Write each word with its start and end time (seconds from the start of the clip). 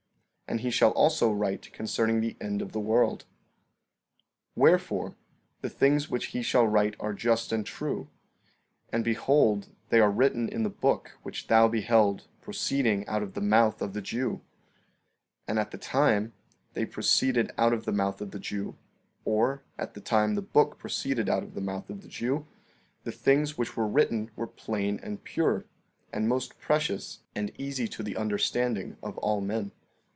14:22 0.49 0.57
And 0.57 0.61
he 0.65 0.69
shall 0.71 0.91
also 0.91 1.31
write 1.31 1.71
concerning 1.71 2.19
the 2.19 2.35
end 2.41 2.61
of 2.61 2.73
the 2.73 2.79
world. 2.81 3.23
14:23 4.57 4.57
Wherefore, 4.57 5.15
the 5.61 5.69
things 5.69 6.09
which 6.09 6.25
he 6.25 6.41
shall 6.41 6.67
write 6.67 6.97
are 6.99 7.13
just 7.13 7.53
and 7.53 7.65
true; 7.65 8.09
and 8.91 9.01
behold 9.01 9.69
they 9.87 10.01
are 10.01 10.11
written 10.11 10.49
in 10.49 10.63
the 10.63 10.69
book 10.69 11.17
which 11.23 11.47
thou 11.47 11.69
beheld 11.69 12.27
proceeding 12.41 13.07
out 13.07 13.23
of 13.23 13.33
the 13.33 13.39
mouth 13.39 13.81
of 13.81 13.93
the 13.93 14.01
Jew; 14.01 14.41
and 15.47 15.57
at 15.57 15.71
the 15.71 15.77
time 15.77 16.33
they 16.73 16.85
proceeded 16.85 17.53
out 17.57 17.71
of 17.71 17.85
the 17.85 17.93
mouth 17.93 18.19
of 18.19 18.31
the 18.31 18.37
Jew, 18.39 18.75
or, 19.23 19.63
at 19.77 19.93
the 19.93 20.01
time 20.01 20.35
the 20.35 20.41
book 20.41 20.77
proceeded 20.77 21.29
out 21.29 21.43
of 21.43 21.53
the 21.53 21.61
mouth 21.61 21.89
of 21.89 22.01
the 22.01 22.09
Jew, 22.09 22.45
the 23.05 23.11
things 23.13 23.57
which 23.57 23.77
were 23.77 23.87
written 23.87 24.29
were 24.35 24.47
plain 24.47 24.99
and 25.01 25.23
pure, 25.23 25.63
and 26.11 26.27
most 26.27 26.59
precious 26.59 27.19
and 27.35 27.53
easy 27.57 27.87
to 27.87 28.03
the 28.03 28.17
understanding 28.17 28.97
of 29.01 29.17
all 29.19 29.39
men. 29.39 29.71